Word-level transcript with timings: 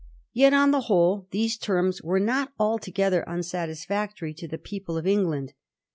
Yet, 0.33 0.51
on 0.51 0.71
the 0.71 0.81
whole, 0.89 1.27
these 1.29 1.59
terms 1.59 2.01
were 2.01 2.19
not 2.19 2.53
altogether 2.57 3.23
unsatisfactory 3.29 4.33
to 4.33 4.47
the 4.47 4.57
people 4.57 4.97
of 4.97 5.05
England. 5.05 5.53